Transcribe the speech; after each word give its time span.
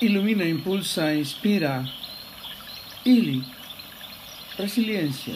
Ilumina, 0.00 0.44
impulsa, 0.44 1.12
inspira. 1.12 1.84
Ili. 3.04 3.42
Resiliencia. 4.56 5.34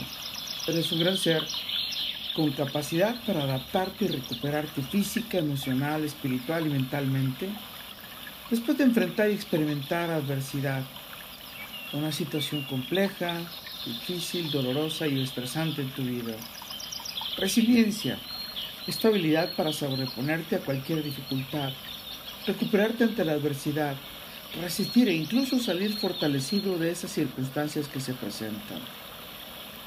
Eres 0.69 0.93
un 0.93 1.01
gran 1.01 1.17
ser 1.17 1.43
con 2.33 2.53
capacidad 2.53 3.17
para 3.27 3.43
adaptarte 3.43 4.05
y 4.05 4.09
recuperarte 4.09 4.83
física, 4.83 5.39
emocional, 5.39 6.05
espiritual 6.05 6.65
y 6.69 6.71
mentalmente 6.71 7.49
después 8.51 8.79
de 8.79 8.85
enfrentar 8.85 9.31
y 9.31 9.35
experimentar 9.35 10.11
adversidad. 10.11 10.85
Una 11.93 12.13
situación 12.13 12.63
compleja, 12.63 13.41
difícil, 13.85 14.49
dolorosa 14.53 15.09
y 15.09 15.21
estresante 15.21 15.83
en 15.83 15.91
tu 15.91 16.03
vida. 16.03 16.37
Resiliencia 17.37 18.17
es 18.87 19.05
habilidad 19.05 19.57
para 19.57 19.73
sobreponerte 19.73 20.55
a 20.55 20.61
cualquier 20.61 21.03
dificultad, 21.03 21.73
recuperarte 22.47 23.03
ante 23.03 23.25
la 23.25 23.33
adversidad, 23.33 23.97
resistir 24.61 25.09
e 25.09 25.15
incluso 25.15 25.59
salir 25.59 25.97
fortalecido 25.97 26.79
de 26.79 26.91
esas 26.91 27.11
circunstancias 27.11 27.89
que 27.89 28.01
se 28.01 28.15
presentan. 28.15 28.81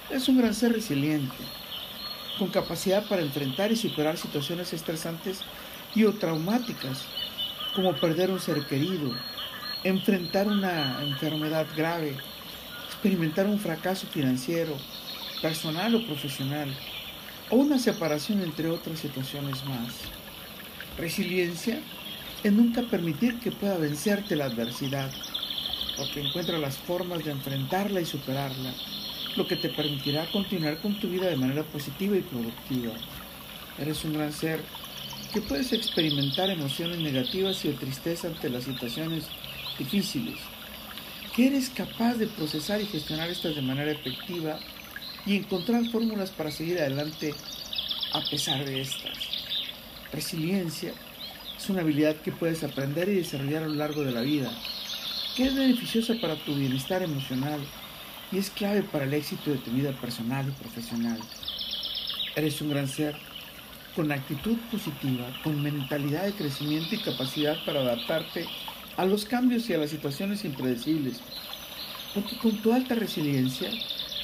Es 0.10 0.28
un 0.28 0.38
gran 0.38 0.54
ser 0.54 0.74
resiliente, 0.74 1.36
con 2.40 2.50
capacidad 2.50 3.08
para 3.08 3.22
enfrentar 3.22 3.72
y 3.72 3.76
superar 3.76 4.18
situaciones 4.18 4.74
estresantes 4.74 5.41
y 5.94 6.04
o 6.04 6.14
traumáticas, 6.14 7.05
como 7.76 7.94
perder 7.96 8.32
un 8.32 8.40
ser 8.40 8.66
querido, 8.66 9.14
enfrentar 9.84 10.48
una 10.48 11.04
enfermedad 11.04 11.68
grave, 11.76 12.16
experimentar 12.88 13.46
un 13.48 13.60
fracaso 13.60 14.08
financiero, 14.08 14.76
personal 15.41 15.96
o 15.96 16.05
profesional, 16.05 16.74
o 17.50 17.58
una 17.58 17.77
separación 17.77 18.41
entre 18.41 18.68
otras 18.70 19.00
situaciones 19.00 19.63
más. 19.66 19.94
Resiliencia 20.98 21.82
en 22.45 22.58
nunca 22.58 22.84
permitir 22.84 23.40
que 23.40 23.52
pueda 23.52 23.76
vencerte 23.80 24.35
la 24.35 24.45
adversidad, 24.45 25.12
porque 25.98 26.21
encuentra 26.21 26.60
las 26.60 26.77
formas 26.77 27.26
de 27.26 27.32
enfrentarla 27.32 28.01
y 28.01 28.05
superarla, 28.05 28.71
lo 29.35 29.48
que 29.48 29.55
te 29.55 29.70
permitirá 29.70 30.29
continuar 30.32 30.77
con 30.79 30.99
tu 30.99 31.10
vida 31.10 31.26
de 31.26 31.38
manera 31.38 31.63
positiva 31.63 32.16
y 32.16 32.21
productiva. 32.21 32.93
Eres 33.79 34.05
un 34.05 34.13
gran 34.13 34.32
ser 34.32 34.62
que 35.34 35.41
puedes 35.41 35.73
experimentar 35.73 36.51
emociones 36.51 36.99
negativas 36.99 37.66
y 37.66 37.70
de 37.70 37.73
tristeza 37.73 38.27
ante 38.27 38.51
las 38.51 38.66
situaciones 38.66 39.23
difíciles, 39.79 40.38
que 41.35 41.48
eres 41.48 41.71
capaz 41.71 42.13
de 42.13 42.27
procesar 42.27 42.79
y 42.79 42.85
gestionar 42.85 43.27
estas 43.27 43.55
de 43.55 43.63
manera 43.63 43.91
efectiva 43.91 44.60
y 45.26 45.38
encontrar 45.38 45.84
fórmulas 45.90 46.29
para 46.29 46.51
seguir 46.51 46.77
adelante 46.77 47.34
a 48.13 48.21
pesar 48.29 48.63
de 48.63 48.82
estas. 48.82 49.18
Resiliencia 50.13 50.93
es 51.66 51.71
una 51.71 51.82
habilidad 51.82 52.16
que 52.18 52.32
puedes 52.32 52.63
aprender 52.63 53.10
y 53.10 53.16
desarrollar 53.16 53.63
a 53.63 53.68
lo 53.68 53.74
largo 53.74 54.04
de 54.04 54.12
la 54.12 54.21
vida, 54.21 54.52
que 55.35 55.48
es 55.48 55.55
beneficiosa 55.55 56.13
para 56.22 56.35
tu 56.35 56.54
bienestar 56.54 57.02
emocional 57.02 57.60
y 58.32 58.38
es 58.38 58.52
clave 58.52 58.84
para 58.84 59.05
el 59.05 59.13
éxito 59.16 59.49
de 59.49 59.57
tu 59.57 59.72
vida 59.72 59.91
personal 59.99 60.48
y 60.48 60.52
profesional. 60.62 61.18
Eres 62.35 62.62
un 62.62 62.70
gran 62.70 62.88
ser 62.88 63.16
con 63.96 64.12
actitud 64.12 64.56
positiva, 64.72 65.25
con 65.44 65.63
mentalidad 65.63 66.25
de 66.25 66.34
crecimiento 66.34 66.94
y 66.94 67.00
capacidad 67.00 67.56
para 67.66 67.79
adaptarte 67.79 68.46
a 68.96 69.06
los 69.06 69.25
cambios 69.25 69.68
y 69.68 69.74
a 69.74 69.79
las 69.79 69.90
situaciones 69.90 70.46
impredecibles, 70.46 71.19
porque 72.13 72.38
con 72.38 72.62
tu 72.62 72.74
alta 72.74 72.94
resiliencia 72.94 73.72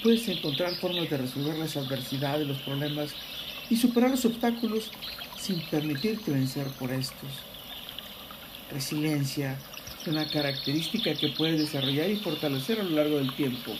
puedes 0.03 0.27
encontrar 0.27 0.75
formas 0.75 1.09
de 1.09 1.17
resolver 1.17 1.57
las 1.57 1.75
adversidades, 1.75 2.47
los 2.47 2.59
problemas 2.59 3.15
y 3.67 3.77
superar 3.77 4.11
los 4.11 4.25
obstáculos 4.25 4.91
sin 5.41 5.59
permitirte 5.69 6.31
vencer 6.31 6.67
por 6.79 6.91
estos. 6.91 7.29
Resiliencia 8.71 9.57
es 9.99 10.07
una 10.07 10.27
característica 10.27 11.15
que 11.15 11.29
puedes 11.29 11.59
desarrollar 11.59 12.09
y 12.09 12.17
fortalecer 12.17 12.79
a 12.79 12.83
lo 12.83 12.91
largo 12.91 13.17
del 13.17 13.35
tiempo, 13.35 13.71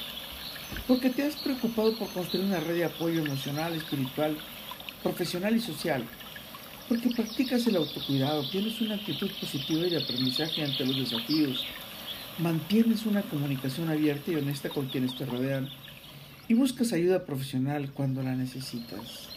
porque 0.87 1.11
te 1.11 1.23
has 1.23 1.35
preocupado 1.35 1.95
por 1.97 2.09
construir 2.09 2.45
una 2.45 2.59
red 2.59 2.75
de 2.75 2.85
apoyo 2.85 3.21
emocional, 3.21 3.73
espiritual, 3.75 4.37
profesional 5.03 5.55
y 5.55 5.59
social, 5.59 6.03
porque 6.89 7.09
practicas 7.09 7.67
el 7.67 7.75
autocuidado, 7.75 8.49
tienes 8.49 8.81
una 8.81 8.95
actitud 8.95 9.29
positiva 9.39 9.85
y 9.85 9.91
de 9.91 10.03
aprendizaje 10.03 10.63
ante 10.63 10.85
los 10.85 10.97
desafíos, 10.97 11.65
mantienes 12.39 13.05
una 13.05 13.21
comunicación 13.21 13.89
abierta 13.89 14.31
y 14.31 14.35
honesta 14.35 14.69
con 14.69 14.87
quienes 14.87 15.15
te 15.15 15.25
rodean. 15.25 15.69
Y 16.47 16.53
buscas 16.53 16.91
ayuda 16.91 17.25
profesional 17.25 17.91
cuando 17.93 18.21
la 18.23 18.35
necesitas. 18.35 19.29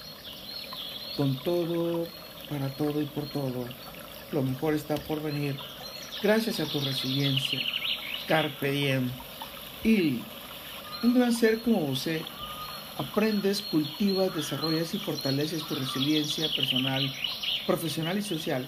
Con 1.17 1.41
todo, 1.45 2.09
para 2.49 2.69
todo 2.71 3.01
y 3.01 3.07
por 3.07 3.29
todo. 3.29 3.67
Lo 4.33 4.43
mejor 4.43 4.75
está 4.75 4.97
por 4.97 5.23
venir 5.23 5.57
gracias 6.23 6.61
a 6.61 6.67
tu 6.67 6.81
resiliencia. 6.81 7.61
Carpe 8.27 8.71
diem. 8.71 9.11
Y 9.83 10.21
un 11.03 11.15
gran 11.15 11.33
ser 11.33 11.61
como 11.61 11.85
usted, 11.87 12.23
aprendes, 12.97 13.61
cultivas, 13.61 14.35
desarrollas 14.35 14.95
y 14.95 14.99
fortaleces 14.99 15.67
tu 15.67 15.75
resiliencia 15.75 16.49
personal, 16.57 17.13
profesional 17.67 18.19
y 18.19 18.23
social, 18.23 18.67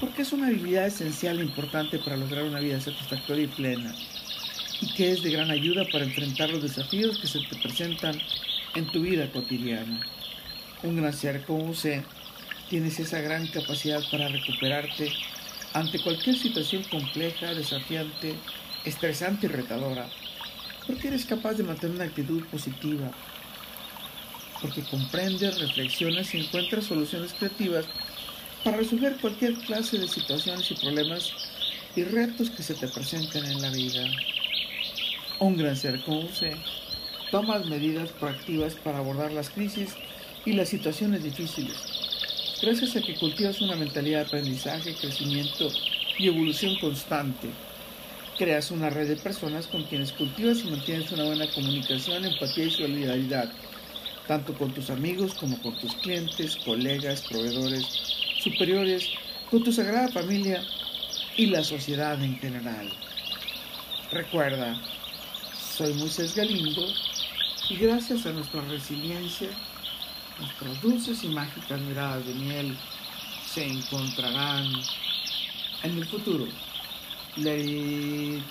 porque 0.00 0.22
es 0.22 0.32
una 0.32 0.46
habilidad 0.46 0.86
esencial 0.86 1.38
e 1.38 1.44
importante 1.44 1.98
para 1.98 2.16
lograr 2.16 2.44
una 2.44 2.60
vida 2.60 2.80
satisfactoria 2.80 3.44
y 3.44 3.48
plena, 3.48 3.94
y 4.80 4.94
que 4.94 5.12
es 5.12 5.22
de 5.22 5.30
gran 5.30 5.50
ayuda 5.50 5.84
para 5.92 6.04
enfrentar 6.04 6.50
los 6.50 6.62
desafíos 6.62 7.18
que 7.18 7.26
se 7.26 7.40
te 7.40 7.56
presentan 7.56 8.18
en 8.74 8.86
tu 8.86 9.02
vida 9.02 9.30
cotidiana 9.30 10.00
un 10.82 10.96
gran 10.96 11.12
ser 11.12 11.44
como 11.44 11.70
usted, 11.70 12.02
tienes 12.72 12.98
esa 13.00 13.20
gran 13.20 13.46
capacidad 13.48 14.00
para 14.10 14.28
recuperarte 14.28 15.12
ante 15.74 15.98
cualquier 15.98 16.38
situación 16.38 16.82
compleja, 16.84 17.52
desafiante, 17.52 18.34
estresante 18.86 19.44
y 19.44 19.50
retadora, 19.50 20.08
porque 20.86 21.08
eres 21.08 21.26
capaz 21.26 21.52
de 21.52 21.64
mantener 21.64 21.96
una 21.96 22.06
actitud 22.06 22.42
positiva, 22.46 23.10
porque 24.62 24.80
comprendes, 24.84 25.60
reflexionas 25.60 26.34
y 26.34 26.38
encuentras 26.40 26.86
soluciones 26.86 27.34
creativas 27.34 27.84
para 28.64 28.78
resolver 28.78 29.18
cualquier 29.20 29.52
clase 29.52 29.98
de 29.98 30.08
situaciones 30.08 30.70
y 30.70 30.74
problemas 30.76 31.30
y 31.94 32.04
retos 32.04 32.48
que 32.48 32.62
se 32.62 32.72
te 32.72 32.88
presenten 32.88 33.44
en 33.44 33.60
la 33.60 33.68
vida. 33.68 34.02
Un 35.40 35.58
gran 35.58 35.76
ser 35.76 36.02
como 36.04 36.20
usted 36.20 36.56
toma 37.30 37.58
medidas 37.58 38.08
proactivas 38.12 38.76
para 38.76 38.96
abordar 38.96 39.30
las 39.30 39.50
crisis 39.50 39.90
y 40.46 40.54
las 40.54 40.70
situaciones 40.70 41.22
difíciles. 41.22 41.91
Gracias 42.62 42.94
a 42.94 43.02
que 43.02 43.16
cultivas 43.16 43.60
una 43.60 43.74
mentalidad 43.74 44.20
de 44.20 44.26
aprendizaje, 44.26 44.94
crecimiento 44.94 45.68
y 46.16 46.28
evolución 46.28 46.76
constante, 46.80 47.48
creas 48.38 48.70
una 48.70 48.88
red 48.88 49.08
de 49.08 49.16
personas 49.16 49.66
con 49.66 49.82
quienes 49.82 50.12
cultivas 50.12 50.60
y 50.60 50.70
mantienes 50.70 51.10
una 51.10 51.24
buena 51.24 51.50
comunicación, 51.50 52.24
empatía 52.24 52.66
y 52.66 52.70
solidaridad, 52.70 53.50
tanto 54.28 54.54
con 54.54 54.72
tus 54.72 54.90
amigos 54.90 55.34
como 55.34 55.60
con 55.60 55.76
tus 55.80 55.92
clientes, 55.96 56.54
colegas, 56.64 57.22
proveedores, 57.22 57.84
superiores, 58.38 59.08
con 59.50 59.64
tu 59.64 59.72
sagrada 59.72 60.06
familia 60.10 60.62
y 61.36 61.46
la 61.46 61.64
sociedad 61.64 62.22
en 62.22 62.38
general. 62.38 62.92
Recuerda, 64.12 64.80
soy 65.58 65.94
Moisés 65.94 66.36
Galindo 66.36 66.86
y 67.68 67.74
gracias 67.74 68.24
a 68.24 68.32
nuestra 68.32 68.60
resiliencia, 68.60 69.48
Nuestras 70.42 70.82
dulces 70.82 71.22
y 71.22 71.28
mágicas 71.28 71.80
miradas 71.82 72.26
de 72.26 72.34
miel 72.34 72.76
se 73.46 73.64
encontrarán 73.64 74.66
en 75.84 75.98
el 75.98 76.04
futuro. 76.04 76.46
Let 77.36 78.42